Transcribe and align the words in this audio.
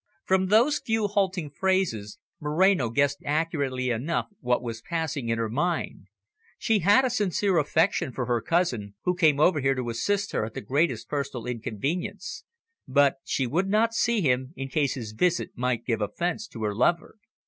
From 0.25 0.47
those 0.47 0.79
few 0.79 1.05
halting 1.05 1.51
phrases 1.51 2.17
Moreno 2.39 2.89
guessed 2.89 3.19
accurately 3.23 3.91
enough 3.91 4.29
what 4.39 4.63
was 4.63 4.81
passing 4.81 5.29
in 5.29 5.37
her 5.37 5.47
mind. 5.47 6.07
She 6.57 6.79
had 6.79 7.05
a 7.05 7.09
sincere 7.11 7.59
affection, 7.59 8.11
for 8.11 8.25
her 8.25 8.41
cousin, 8.41 8.95
who 9.03 9.13
came 9.13 9.39
over 9.39 9.61
here 9.61 9.75
to 9.75 9.89
assist 9.91 10.31
her 10.31 10.43
at 10.43 10.55
the 10.55 10.61
greatest 10.61 11.07
personal 11.07 11.45
inconvenience, 11.45 12.45
but 12.87 13.17
she 13.25 13.45
would 13.45 13.67
not 13.69 13.93
see 13.93 14.21
him, 14.21 14.53
in 14.55 14.69
case 14.69 14.95
his 14.95 15.11
visit 15.11 15.51
might 15.55 15.85
give 15.85 16.01
offence 16.01 16.47
to 16.47 16.63
her 16.63 16.73
lover. 16.73 17.19